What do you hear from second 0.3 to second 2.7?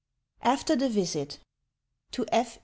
AFTER THE VISIT (_To F.